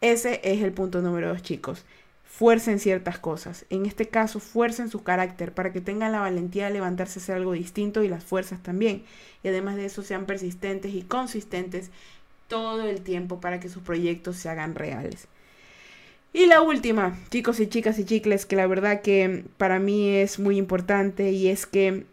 Ese 0.00 0.40
es 0.44 0.62
el 0.62 0.72
punto 0.72 1.00
número 1.00 1.28
dos, 1.28 1.42
chicos. 1.42 1.84
Fuercen 2.24 2.78
ciertas 2.78 3.18
cosas. 3.18 3.66
En 3.70 3.86
este 3.86 4.08
caso, 4.08 4.40
fuercen 4.40 4.88
su 4.88 5.02
carácter 5.02 5.52
para 5.52 5.72
que 5.72 5.80
tengan 5.80 6.12
la 6.12 6.20
valentía 6.20 6.66
de 6.66 6.72
levantarse 6.74 7.18
a 7.18 7.22
hacer 7.22 7.36
algo 7.36 7.52
distinto 7.52 8.02
y 8.02 8.08
las 8.08 8.24
fuerzas 8.24 8.62
también. 8.62 9.04
Y 9.42 9.48
además 9.48 9.76
de 9.76 9.86
eso, 9.86 10.02
sean 10.02 10.26
persistentes 10.26 10.94
y 10.94 11.02
consistentes 11.02 11.90
todo 12.48 12.82
el 12.82 13.02
tiempo 13.02 13.40
para 13.40 13.60
que 13.60 13.68
sus 13.68 13.82
proyectos 13.82 14.36
se 14.36 14.48
hagan 14.48 14.74
reales. 14.74 15.28
Y 16.34 16.46
la 16.46 16.62
última, 16.62 17.18
chicos 17.30 17.60
y 17.60 17.68
chicas 17.68 17.98
y 17.98 18.06
chicles, 18.06 18.46
que 18.46 18.56
la 18.56 18.66
verdad 18.66 19.02
que 19.02 19.44
para 19.58 19.78
mí 19.78 20.08
es 20.08 20.38
muy 20.38 20.56
importante 20.56 21.30
y 21.30 21.48
es 21.48 21.66
que 21.66 22.06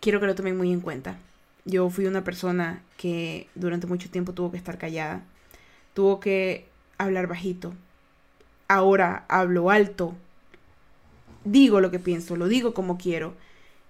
quiero 0.00 0.20
que 0.20 0.26
lo 0.26 0.36
tomen 0.36 0.56
muy 0.56 0.72
en 0.72 0.80
cuenta. 0.80 1.18
Yo 1.64 1.90
fui 1.90 2.06
una 2.06 2.22
persona 2.22 2.80
que 2.96 3.48
durante 3.56 3.88
mucho 3.88 4.08
tiempo 4.08 4.34
tuvo 4.34 4.52
que 4.52 4.56
estar 4.56 4.78
callada, 4.78 5.24
tuvo 5.94 6.20
que 6.20 6.66
hablar 6.96 7.26
bajito. 7.26 7.74
Ahora 8.68 9.24
hablo 9.28 9.70
alto, 9.70 10.14
digo 11.44 11.80
lo 11.80 11.90
que 11.90 11.98
pienso, 11.98 12.36
lo 12.36 12.46
digo 12.46 12.72
como 12.72 12.98
quiero 12.98 13.34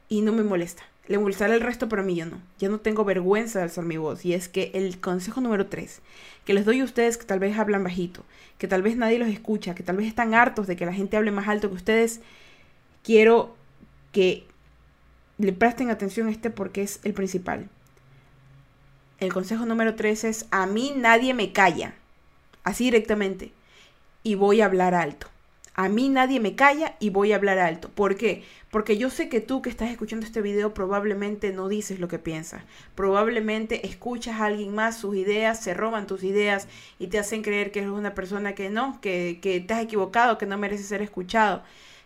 y 0.08 0.22
no 0.22 0.32
me 0.32 0.42
molesta. 0.42 0.84
Le 1.08 1.18
molestará 1.18 1.54
el 1.54 1.62
resto, 1.62 1.88
pero 1.88 2.02
a 2.02 2.04
mí 2.04 2.14
yo 2.14 2.26
no. 2.26 2.40
Ya 2.58 2.68
no 2.68 2.80
tengo 2.80 3.04
vergüenza 3.04 3.58
de 3.58 3.64
alzar 3.64 3.84
mi 3.84 3.96
voz. 3.96 4.24
Y 4.26 4.34
es 4.34 4.48
que 4.48 4.70
el 4.74 5.00
consejo 5.00 5.40
número 5.40 5.66
tres, 5.66 6.00
que 6.44 6.52
les 6.52 6.66
doy 6.66 6.80
a 6.80 6.84
ustedes 6.84 7.16
que 7.16 7.24
tal 7.24 7.38
vez 7.38 7.58
hablan 7.58 7.82
bajito, 7.82 8.24
que 8.58 8.68
tal 8.68 8.82
vez 8.82 8.96
nadie 8.96 9.18
los 9.18 9.28
escucha, 9.28 9.74
que 9.74 9.82
tal 9.82 9.96
vez 9.96 10.06
están 10.06 10.34
hartos 10.34 10.66
de 10.66 10.76
que 10.76 10.84
la 10.84 10.92
gente 10.92 11.16
hable 11.16 11.30
más 11.30 11.48
alto 11.48 11.70
que 11.70 11.76
ustedes, 11.76 12.20
quiero 13.02 13.56
que 14.12 14.46
le 15.38 15.52
presten 15.52 15.90
atención 15.90 16.26
a 16.28 16.30
este 16.30 16.50
porque 16.50 16.82
es 16.82 17.00
el 17.04 17.14
principal. 17.14 17.70
El 19.18 19.32
consejo 19.32 19.64
número 19.64 19.94
tres 19.94 20.24
es, 20.24 20.46
a 20.50 20.66
mí 20.66 20.92
nadie 20.94 21.32
me 21.32 21.52
calla, 21.52 21.94
así 22.64 22.84
directamente, 22.84 23.52
y 24.22 24.34
voy 24.34 24.60
a 24.60 24.66
hablar 24.66 24.94
alto. 24.94 25.28
A 25.80 25.88
mí 25.88 26.08
nadie 26.08 26.40
me 26.40 26.56
calla 26.56 26.96
y 26.98 27.10
voy 27.10 27.30
a 27.30 27.36
hablar 27.36 27.60
alto. 27.60 27.88
¿Por 27.88 28.16
qué? 28.16 28.42
Porque 28.68 28.98
yo 28.98 29.10
sé 29.10 29.28
que 29.28 29.40
tú 29.40 29.62
que 29.62 29.70
estás 29.70 29.90
escuchando 29.90 30.26
este 30.26 30.42
video 30.42 30.74
probablemente 30.74 31.52
no 31.52 31.68
dices 31.68 32.00
lo 32.00 32.08
que 32.08 32.18
piensas. 32.18 32.64
Probablemente 32.96 33.86
escuchas 33.86 34.40
a 34.40 34.46
alguien 34.46 34.74
más 34.74 34.98
sus 34.98 35.14
ideas, 35.14 35.62
se 35.62 35.74
roban 35.74 36.08
tus 36.08 36.24
ideas 36.24 36.66
y 36.98 37.06
te 37.06 37.20
hacen 37.20 37.42
creer 37.42 37.70
que 37.70 37.78
eres 37.78 37.92
una 37.92 38.12
persona 38.12 38.56
que 38.56 38.70
no, 38.70 39.00
que, 39.00 39.38
que 39.40 39.60
te 39.60 39.72
has 39.72 39.84
equivocado, 39.84 40.36
que 40.36 40.46
no 40.46 40.58
mereces 40.58 40.88
ser 40.88 41.00
escuchado. 41.00 41.62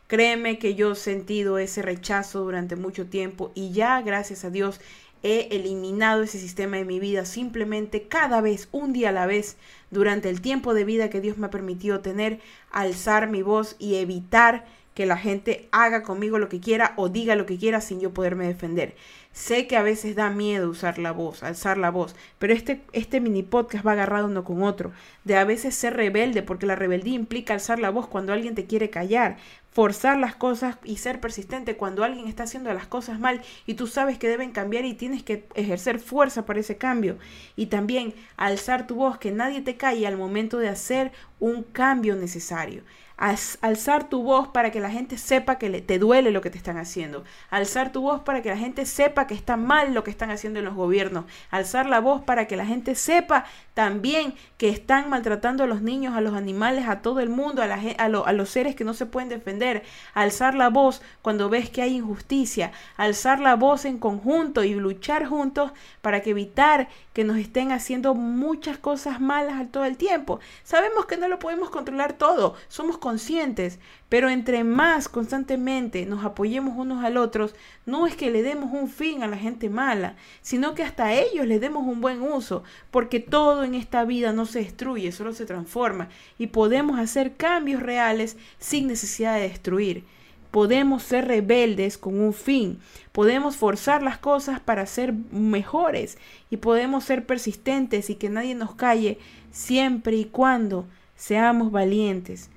Créeme 0.07 0.59
que 0.59 0.75
yo 0.75 0.93
he 0.93 0.95
sentido 0.95 1.57
ese 1.57 1.81
rechazo 1.81 2.41
durante 2.41 2.77
mucho 2.77 3.07
tiempo 3.07 3.53
y 3.55 3.73
ya, 3.73 4.03
gracias 4.03 4.45
a 4.45 4.51
Dios, 4.51 4.83
he 5.23 5.49
eliminado 5.51 6.23
ese 6.23 6.39
sistema 6.39 6.77
de 6.77 6.85
mi 6.85 7.01
vida 7.01 7.25
simplemente 7.25 8.09
cada 8.09 8.41
vez, 8.41 8.69
un 8.73 8.93
día 8.93 9.11
a 9.11 9.13
la 9.13 9.27
vez, 9.27 9.57
durante 9.91 10.29
el 10.29 10.41
tiempo 10.41 10.75
de 10.75 10.85
vida 10.85 11.11
que 11.11 11.21
Dios 11.21 11.39
me 11.39 11.47
ha 11.47 11.51
permitido 11.51 12.01
tener, 12.01 12.41
alzar 12.71 13.29
mi 13.29 13.43
voz 13.43 13.77
y 13.79 13.97
evitar 13.97 14.65
que 14.95 15.07
la 15.07 15.17
gente 15.17 15.69
haga 15.73 16.03
conmigo 16.03 16.39
lo 16.39 16.49
que 16.49 16.61
quiera 16.61 16.93
o 16.97 17.09
diga 17.09 17.35
lo 17.35 17.47
que 17.47 17.59
quiera 17.59 17.81
sin 17.81 18.01
yo 18.01 18.13
poderme 18.13 18.47
defender. 18.47 18.95
Sé 19.33 19.67
que 19.67 19.77
a 19.77 19.83
veces 19.83 20.15
da 20.15 20.29
miedo 20.29 20.69
usar 20.69 20.99
la 20.99 21.11
voz, 21.11 21.43
alzar 21.43 21.79
la 21.79 21.91
voz, 21.91 22.15
pero 22.39 22.53
este, 22.53 22.83
este 22.93 23.19
mini 23.19 23.43
podcast 23.43 23.87
va 23.87 23.93
agarrado 23.93 24.27
uno 24.27 24.45
con 24.45 24.63
otro. 24.63 24.93
De 25.25 25.37
a 25.37 25.45
veces 25.45 25.75
ser 25.75 25.95
rebelde, 25.97 26.43
porque 26.43 26.67
la 26.67 26.77
rebeldía 26.77 27.15
implica 27.15 27.55
alzar 27.55 27.79
la 27.79 27.89
voz 27.89 28.09
cuando 28.09 28.35
alguien 28.35 28.55
te 28.55 28.67
quiere 28.67 28.91
callar, 28.91 29.39
forzar 29.71 30.19
las 30.19 30.35
cosas 30.35 30.77
y 30.85 30.99
ser 30.99 31.19
persistente 31.19 31.79
cuando 31.79 32.05
alguien 32.05 32.29
está 32.29 32.43
haciendo 32.43 32.75
las 32.75 32.87
cosas 32.87 33.19
mal 33.19 33.41
y 33.67 33.73
tú 33.73 33.87
sabes 33.87 34.19
que 34.19 34.29
deben 34.29 34.51
cambiar 34.53 34.85
y 34.85 34.93
tienes 34.93 35.23
que 35.23 35.47
ejercer 35.55 35.99
fuerza 35.99 36.45
para 36.45 36.61
ese 36.61 36.77
cambio. 36.77 37.17
Y 37.57 37.67
también 37.67 38.15
alzar 38.37 38.87
tu 38.87 38.97
voz, 38.97 39.17
que 39.17 39.31
nadie 39.31 39.63
te 39.63 39.79
calle 39.79 40.07
al 40.07 40.19
momento 40.19 40.59
de 40.59 40.69
hacer 40.69 41.11
un 41.41 41.63
cambio 41.63 42.17
necesario 42.17 42.83
alzar 43.17 44.09
tu 44.09 44.23
voz 44.23 44.49
para 44.49 44.71
que 44.71 44.81
la 44.81 44.91
gente 44.91 45.19
sepa 45.19 45.57
que 45.57 45.81
te 45.81 45.99
duele 45.99 46.31
lo 46.31 46.41
que 46.41 46.51
te 46.51 46.59
están 46.59 46.79
haciendo, 46.79 47.25
alzar 47.51 47.93
tu 47.93 48.03
voz 48.03 48.23
para 48.23 48.43
que 48.43 48.49
la 48.49 48.57
gente 48.57 48.87
sepa 48.87 49.27
que 49.27 49.35
está 49.35 49.57
mal 49.57 49.95
lo 49.95 50.05
que 50.05 50.11
están 50.11 50.31
haciendo 50.31 50.59
en 50.59 50.65
los 50.65 50.75
gobiernos, 50.75 51.25
alzar 51.51 51.87
la 51.87 52.01
voz 52.01 52.23
para 52.23 52.47
que 52.47 52.57
la 52.57 52.67
gente 52.67 52.95
sepa 52.95 53.45
también 53.75 54.35
que 54.59 54.69
están 54.69 55.09
maltratando 55.09 55.65
a 55.65 55.67
los 55.67 55.83
niños, 55.83 56.15
a 56.15 56.21
los 56.21 56.35
animales, 56.35 56.89
a 56.89 57.01
todo 57.01 57.21
el 57.21 57.29
mundo, 57.29 57.63
a, 57.63 57.67
la, 57.67 57.81
a, 57.99 58.33
los 58.33 58.51
seres 58.51 58.75
que 58.75 58.85
no 58.85 58.95
se 58.95 59.07
pueden 59.07 59.29
defender, 59.29 59.83
alzar 60.15 60.55
la 60.55 60.69
voz 60.69 61.01
cuando 61.23 61.49
ves 61.49 61.71
que 61.71 61.83
hay 61.83 61.97
injusticia, 61.97 62.73
alzar 62.97 63.41
la 63.41 63.57
voz 63.57 63.85
en 63.85 63.99
conjunto 63.99 64.65
y 64.65 64.75
luchar 64.75 65.27
juntos 65.27 65.73
para 66.01 66.21
que 66.21 66.31
evitar 66.31 66.89
que 67.13 67.25
nos 67.25 67.37
estén 67.37 67.73
haciendo 67.73 68.15
muchas 68.15 68.79
cosas 68.79 69.21
malas 69.21 69.71
todo 69.71 69.85
el 69.85 69.97
tiempo. 69.97 70.41
Sabemos 70.65 71.07
que 71.07 71.17
no 71.17 71.29
lo 71.29 71.39
podemos 71.39 71.71
controlar 71.71 72.15
todo, 72.15 72.55
somos 72.69 72.99
conscientes, 73.03 73.81
pero 74.09 74.31
entre 74.31 74.63
más 74.63 75.09
constantemente 75.09 76.07
nos 76.07 76.25
apoyemos 76.25 76.79
unos 76.79 77.05
al 77.05 77.17
otros, 77.17 77.53
no 77.85 78.07
es 78.07 78.15
que 78.15 78.31
le 78.31 78.45
demos 78.45 78.73
un 78.73 78.89
fin 78.89 79.25
a 79.25 79.27
la 79.27 79.37
gente 79.37 79.69
mala, 79.69 80.15
sino 80.41 80.77
que 80.77 80.85
hasta 80.85 81.07
a 81.07 81.15
ellos 81.15 81.45
le 81.49 81.59
demos 81.59 81.85
un 81.85 82.01
buen 82.01 82.23
uso, 82.23 82.63
porque 82.93 83.19
todo 83.19 83.65
en 83.65 83.75
esta 83.75 84.05
vida 84.05 84.33
no 84.33 84.47
se 84.47 84.61
destruye, 84.61 85.11
solo 85.11 85.33
se 85.33 85.47
transforma 85.47 86.11
y 86.39 86.47
podemos 86.47 87.01
hacer 87.01 87.35
cambios 87.35 87.83
reales 87.83 88.37
sin 88.59 88.87
necesidad 88.87 89.35
de 89.35 89.49
destruir. 89.49 90.05
Podemos 90.53 91.03
ser 91.03 91.27
rebeldes 91.27 91.99
con 91.99 92.21
un 92.21 92.33
fin, 92.33 92.79
podemos 93.11 93.57
forzar 93.57 94.05
las 94.05 94.19
cosas 94.19 94.61
para 94.61 94.87
ser 94.87 95.13
mejores 95.13 96.19
y 96.51 96.59
podemos 96.59 97.03
ser 97.03 97.27
persistentes 97.27 98.11
y 98.11 98.15
que 98.15 98.29
nadie 98.29 98.55
nos 98.55 98.77
calle 98.77 99.19
siempre 99.51 100.15
y 100.15 100.27
cuando 100.27 100.87
seamos 101.17 101.73
valientes 101.73 102.49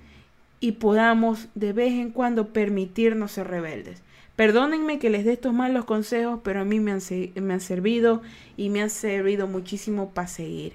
y 0.60 0.74
podamos 0.74 1.48
de 1.56 1.74
vez 1.74 1.94
en 1.94 2.12
cuando 2.12 2.54
permitirnos 2.54 3.34
ser 3.34 3.48
rebeldes. 3.48 4.02
Perdónenme 4.36 5.00
que 5.00 5.10
les 5.10 5.24
dé 5.24 5.34
estos 5.34 5.54
malos 5.54 5.86
consejos, 5.86 6.42
pero 6.44 6.62
a 6.62 6.66
mí 6.66 6.80
me 6.80 6.92
han, 6.92 7.02
me 7.36 7.54
han 7.54 7.62
servido 7.62 8.22
y 8.58 8.70
me 8.70 8.82
han 8.82 8.90
servido 8.90 9.48
muchísimo 9.48 10.12
para 10.12 10.28
seguir. 10.28 10.74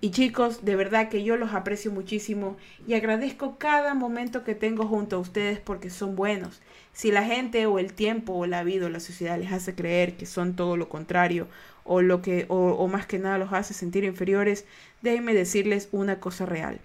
Y 0.00 0.10
chicos, 0.10 0.64
de 0.64 0.76
verdad 0.76 1.08
que 1.08 1.24
yo 1.24 1.36
los 1.36 1.54
aprecio 1.54 1.90
muchísimo 1.90 2.56
y 2.86 2.94
agradezco 2.94 3.56
cada 3.58 3.94
momento 3.94 4.44
que 4.44 4.54
tengo 4.54 4.86
junto 4.86 5.16
a 5.16 5.18
ustedes 5.18 5.58
porque 5.58 5.90
son 5.90 6.14
buenos. 6.14 6.60
Si 6.92 7.10
la 7.10 7.24
gente 7.24 7.66
o 7.66 7.80
el 7.80 7.92
tiempo 7.92 8.34
o 8.34 8.46
la 8.46 8.62
vida 8.62 8.86
o 8.86 8.90
la 8.90 9.00
sociedad 9.00 9.38
les 9.38 9.52
hace 9.52 9.74
creer 9.74 10.16
que 10.16 10.26
son 10.26 10.54
todo 10.54 10.76
lo 10.76 10.88
contrario 10.88 11.48
o 11.84 12.00
lo 12.00 12.22
que 12.22 12.46
o, 12.48 12.56
o 12.56 12.86
más 12.88 13.06
que 13.06 13.18
nada 13.18 13.38
los 13.38 13.52
hace 13.52 13.74
sentir 13.74 14.04
inferiores, 14.04 14.64
déjenme 15.02 15.34
decirles 15.34 15.88
una 15.90 16.20
cosa 16.20 16.46
real. 16.46 16.80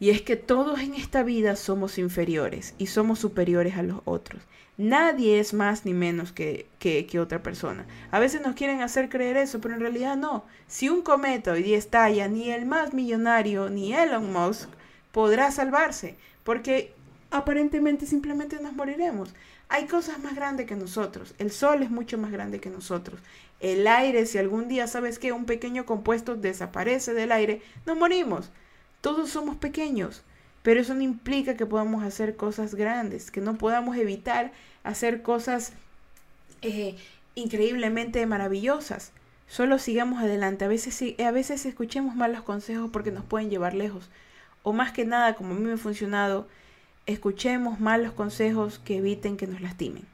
Y 0.00 0.08
es 0.08 0.22
que 0.22 0.34
todos 0.34 0.80
en 0.80 0.94
esta 0.94 1.22
vida 1.22 1.54
somos 1.56 1.98
inferiores 1.98 2.74
y 2.78 2.86
somos 2.86 3.18
superiores 3.18 3.76
a 3.76 3.82
los 3.82 4.00
otros. 4.06 4.42
Nadie 4.78 5.40
es 5.40 5.52
más 5.52 5.84
ni 5.84 5.92
menos 5.92 6.32
que, 6.32 6.66
que, 6.78 7.20
otra 7.20 7.42
persona. 7.42 7.84
A 8.10 8.18
veces 8.18 8.40
nos 8.40 8.54
quieren 8.54 8.80
hacer 8.80 9.10
creer 9.10 9.36
eso, 9.36 9.60
pero 9.60 9.74
en 9.74 9.80
realidad 9.80 10.16
no. 10.16 10.46
Si 10.68 10.88
un 10.88 11.02
cometa 11.02 11.52
hoy 11.52 11.62
día 11.62 11.76
estalla, 11.76 12.28
ni 12.28 12.50
el 12.50 12.64
más 12.64 12.94
millonario, 12.94 13.68
ni 13.68 13.92
Elon 13.92 14.32
Musk 14.32 14.70
podrá 15.12 15.50
salvarse, 15.50 16.16
porque 16.44 16.94
aparentemente 17.30 18.06
simplemente 18.06 18.58
nos 18.58 18.72
moriremos. 18.72 19.34
Hay 19.68 19.84
cosas 19.86 20.18
más 20.20 20.34
grandes 20.34 20.66
que 20.66 20.76
nosotros. 20.76 21.34
El 21.38 21.50
sol 21.50 21.82
es 21.82 21.90
mucho 21.90 22.16
más 22.16 22.32
grande 22.32 22.58
que 22.58 22.70
nosotros. 22.70 23.20
El 23.60 23.86
aire, 23.86 24.24
si 24.24 24.38
algún 24.38 24.66
día 24.66 24.86
sabes 24.86 25.18
que 25.18 25.32
un 25.32 25.44
pequeño 25.44 25.84
compuesto 25.84 26.36
desaparece 26.36 27.12
del 27.12 27.32
aire, 27.32 27.60
nos 27.84 27.98
morimos. 27.98 28.50
Todos 29.00 29.30
somos 29.30 29.56
pequeños, 29.56 30.22
pero 30.62 30.80
eso 30.80 30.94
no 30.94 31.02
implica 31.02 31.56
que 31.56 31.66
podamos 31.66 32.04
hacer 32.04 32.36
cosas 32.36 32.74
grandes, 32.74 33.30
que 33.30 33.40
no 33.40 33.56
podamos 33.56 33.96
evitar 33.96 34.52
hacer 34.84 35.22
cosas 35.22 35.72
eh, 36.62 36.96
increíblemente 37.34 38.24
maravillosas. 38.26 39.12
Solo 39.48 39.78
sigamos 39.78 40.22
adelante. 40.22 40.64
A 40.64 40.68
veces, 40.68 41.02
a 41.18 41.30
veces 41.30 41.66
escuchemos 41.66 42.14
malos 42.14 42.42
consejos 42.42 42.90
porque 42.92 43.10
nos 43.10 43.24
pueden 43.24 43.50
llevar 43.50 43.74
lejos. 43.74 44.10
O 44.62 44.72
más 44.72 44.92
que 44.92 45.04
nada, 45.04 45.34
como 45.34 45.54
a 45.54 45.56
mí 45.56 45.64
me 45.64 45.72
ha 45.72 45.78
funcionado, 45.78 46.46
escuchemos 47.06 47.80
malos 47.80 48.12
consejos 48.12 48.78
que 48.78 48.98
eviten 48.98 49.36
que 49.36 49.46
nos 49.46 49.60
lastimen. 49.60 50.04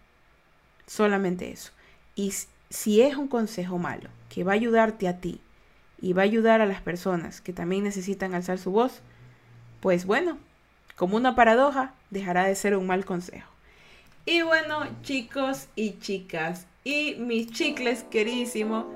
Solamente 0.87 1.51
eso. 1.51 1.73
Y 2.15 2.33
si 2.71 3.03
es 3.03 3.17
un 3.17 3.29
consejo 3.29 3.79
malo 3.79 4.09
que 4.29 4.45
va 4.45 4.53
a 4.53 4.55
ayudarte 4.55 5.09
a 5.09 5.19
ti 5.21 5.41
y 6.01 6.13
va 6.13 6.23
a 6.23 6.25
ayudar 6.25 6.61
a 6.61 6.67
las 6.67 6.81
personas 6.81 7.41
que 7.41 7.53
también 7.53 7.85
necesitan 7.85 8.35
alzar 8.35 8.59
su 8.59 8.71
voz, 8.71 9.01
pues 9.81 10.07
bueno, 10.07 10.39
como 10.97 11.17
una 11.17 11.35
paradoja, 11.35 11.95
dejará 12.11 12.45
de 12.45 12.55
ser 12.55 12.77
un 12.77 12.87
mal 12.87 13.05
consejo. 13.05 13.51
Y 14.25 14.43
bueno, 14.43 14.87
chicos 15.03 15.69
y 15.77 15.99
chicas, 15.99 16.67
y 16.85 17.15
mis 17.17 17.53
chicles 17.53 18.05
queridísimos, 18.11 18.87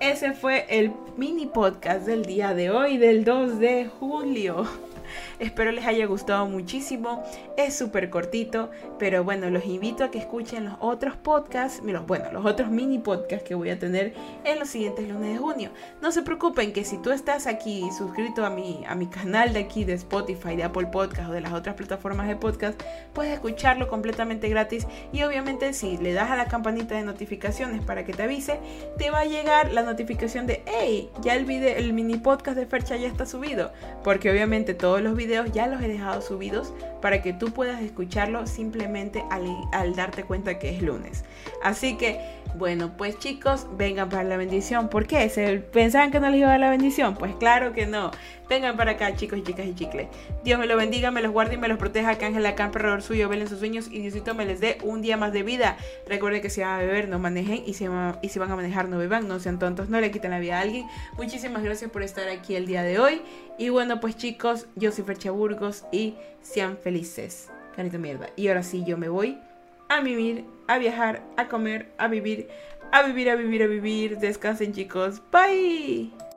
ese 0.00 0.32
fue 0.32 0.66
el 0.70 0.92
mini 1.18 1.46
podcast 1.46 2.06
del 2.06 2.24
día 2.24 2.54
de 2.54 2.70
hoy, 2.70 2.96
del 2.96 3.24
2 3.24 3.58
de 3.58 3.86
julio. 3.86 4.66
Espero 5.38 5.72
les 5.72 5.86
haya 5.86 6.06
gustado 6.06 6.46
muchísimo. 6.46 7.22
Es 7.56 7.76
súper 7.76 8.10
cortito, 8.10 8.70
pero 8.98 9.24
bueno, 9.24 9.50
los 9.50 9.64
invito 9.64 10.04
a 10.04 10.10
que 10.10 10.18
escuchen 10.18 10.64
los 10.66 10.74
otros 10.80 11.16
podcasts, 11.16 11.82
bueno, 12.06 12.32
los 12.32 12.44
otros 12.44 12.70
mini 12.70 12.98
podcasts 12.98 13.46
que 13.46 13.54
voy 13.54 13.70
a 13.70 13.78
tener 13.78 14.14
en 14.44 14.58
los 14.58 14.68
siguientes 14.68 15.08
lunes 15.08 15.32
de 15.32 15.38
junio. 15.38 15.70
No 16.00 16.12
se 16.12 16.22
preocupen 16.22 16.72
que 16.72 16.84
si 16.84 16.98
tú 16.98 17.12
estás 17.12 17.46
aquí 17.46 17.88
suscrito 17.96 18.44
a 18.44 18.50
mi, 18.50 18.84
a 18.88 18.94
mi 18.94 19.06
canal 19.06 19.52
de 19.52 19.60
aquí 19.60 19.84
de 19.84 19.94
Spotify, 19.94 20.56
de 20.56 20.64
Apple 20.64 20.86
Podcast 20.86 21.30
o 21.30 21.32
de 21.32 21.40
las 21.40 21.52
otras 21.52 21.74
plataformas 21.74 22.28
de 22.28 22.36
podcast, 22.36 22.80
puedes 23.12 23.32
escucharlo 23.32 23.88
completamente 23.88 24.48
gratis 24.48 24.86
y 25.12 25.22
obviamente 25.22 25.72
si 25.72 25.96
le 25.98 26.12
das 26.12 26.30
a 26.30 26.36
la 26.36 26.46
campanita 26.46 26.94
de 26.94 27.02
notificaciones 27.02 27.82
para 27.84 28.04
que 28.04 28.12
te 28.12 28.22
avise, 28.22 28.58
te 28.98 29.10
va 29.10 29.20
a 29.20 29.24
llegar 29.24 29.72
la 29.72 29.82
notificación 29.82 30.46
de, 30.46 30.62
hey, 30.66 31.10
ya 31.22 31.34
el, 31.34 31.44
video, 31.44 31.76
el 31.76 31.92
mini 31.92 32.16
podcast 32.16 32.56
de 32.56 32.66
Fercha 32.66 32.96
ya 32.96 33.08
está 33.08 33.26
subido, 33.26 33.72
porque 34.04 34.30
obviamente 34.30 34.74
los 35.00 35.16
videos 35.16 35.52
ya 35.52 35.66
los 35.66 35.82
he 35.82 35.88
dejado 35.88 36.20
subidos 36.20 36.72
para 37.00 37.22
que 37.22 37.32
tú 37.32 37.52
puedas 37.52 37.80
escucharlo 37.82 38.46
simplemente 38.46 39.24
al, 39.30 39.94
darte 39.94 40.24
cuenta 40.24 40.58
que 40.58 40.70
es 40.70 40.82
lunes. 40.82 41.24
Así 41.62 41.96
que, 41.96 42.39
bueno, 42.56 42.96
pues 42.96 43.18
chicos, 43.18 43.66
vengan 43.76 44.08
para 44.08 44.24
la 44.24 44.36
bendición. 44.36 44.88
¿Por 44.88 45.06
qué? 45.06 45.28
¿Se 45.28 45.58
pensaban 45.58 46.10
que 46.10 46.20
no 46.20 46.28
les 46.28 46.40
iba 46.40 46.48
a 46.48 46.52
dar 46.52 46.60
la 46.60 46.70
bendición? 46.70 47.14
Pues 47.14 47.34
claro 47.36 47.72
que 47.72 47.86
no. 47.86 48.10
Vengan 48.48 48.76
para 48.76 48.92
acá, 48.92 49.14
chicos 49.14 49.38
y 49.38 49.42
chicas 49.42 49.66
y 49.66 49.74
chicles. 49.74 50.08
Dios 50.42 50.58
me 50.58 50.66
lo 50.66 50.76
bendiga, 50.76 51.10
me 51.10 51.22
los 51.22 51.32
guarde 51.32 51.54
y 51.54 51.58
me 51.58 51.68
los 51.68 51.78
proteja. 51.78 52.18
Que 52.18 52.26
Ángel 52.26 52.44
acá, 52.46 52.64
alrededor 52.64 53.02
suyo, 53.02 53.28
velen 53.28 53.48
sus 53.48 53.60
sueños 53.60 53.88
y 53.90 54.00
Diosito 54.00 54.34
me 54.34 54.44
les 54.44 54.60
dé 54.60 54.78
un 54.82 55.02
día 55.02 55.16
más 55.16 55.32
de 55.32 55.42
vida. 55.42 55.76
Recuerden 56.08 56.42
que 56.42 56.50
si 56.50 56.60
van 56.60 56.74
a 56.74 56.78
beber, 56.78 57.08
no 57.08 57.18
manejen. 57.18 57.62
Y 57.64 57.74
si, 57.74 57.86
van 57.86 58.50
a 58.50 58.56
manejar, 58.56 58.88
no 58.88 58.98
beban. 58.98 59.28
No 59.28 59.38
sean 59.38 59.58
tontos, 59.58 59.88
no 59.88 60.00
le 60.00 60.10
quiten 60.10 60.30
la 60.30 60.40
vida 60.40 60.58
a 60.58 60.62
alguien. 60.62 60.86
Muchísimas 61.16 61.62
gracias 61.62 61.90
por 61.90 62.02
estar 62.02 62.28
aquí 62.28 62.56
el 62.56 62.66
día 62.66 62.82
de 62.82 62.98
hoy. 62.98 63.22
Y 63.58 63.68
bueno, 63.68 64.00
pues 64.00 64.16
chicos, 64.16 64.66
yo 64.74 64.90
soy 64.92 65.04
Fercha 65.04 65.30
Burgos 65.30 65.84
y 65.92 66.16
sean 66.42 66.76
felices. 66.76 67.48
Canito 67.76 67.98
mierda. 67.98 68.28
Y 68.36 68.48
ahora 68.48 68.62
sí, 68.62 68.82
yo 68.84 68.96
me 68.96 69.08
voy 69.08 69.38
a 69.90 70.00
vivir, 70.00 70.44
a 70.68 70.78
viajar, 70.78 71.22
a 71.36 71.48
comer, 71.48 71.92
a 71.98 72.08
vivir, 72.08 72.48
a 72.92 73.02
vivir, 73.02 73.28
a 73.28 73.36
vivir, 73.36 73.62
a 73.62 73.66
vivir. 73.66 74.18
Descansen 74.18 74.72
chicos. 74.72 75.20
Bye. 75.30 76.29